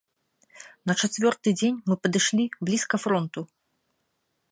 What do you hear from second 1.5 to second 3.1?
дзень мы падышлі блізка